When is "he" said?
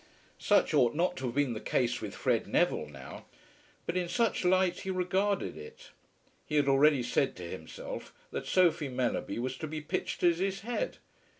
4.79-4.89, 6.43-6.55